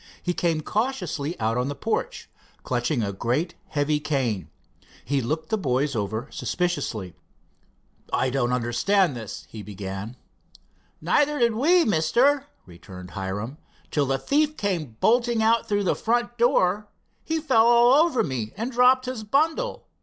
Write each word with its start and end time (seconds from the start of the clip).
He 0.23 0.33
came 0.33 0.61
cautiously 0.61 1.39
out 1.39 1.57
on 1.59 1.67
the 1.67 1.75
porch, 1.75 2.27
clutching 2.63 3.03
a 3.03 3.13
great 3.13 3.53
heavy 3.67 3.99
cane. 3.99 4.49
He 5.05 5.21
looked 5.21 5.49
the 5.49 5.59
boys 5.59 5.95
over 5.95 6.27
suspiciously. 6.31 7.13
"I 8.11 8.31
don't 8.31 8.51
understand 8.51 9.15
this," 9.15 9.45
he 9.51 9.61
began. 9.61 10.15
"Neither 11.01 11.37
did 11.37 11.53
we, 11.53 11.85
Mister," 11.85 12.47
returned 12.65 13.11
Hiram, 13.11 13.59
"till 13.91 14.07
the 14.07 14.17
thief 14.17 14.57
came 14.57 14.97
bolting 15.01 15.43
out 15.43 15.67
through 15.67 15.83
that 15.83 15.93
front 15.93 16.35
door. 16.35 16.87
He 17.23 17.39
fell 17.39 17.67
all 17.67 17.93
over 18.03 18.23
me 18.23 18.53
and 18.57 18.71
dropped 18.71 19.05
his 19.05 19.23
bundle. 19.23 19.85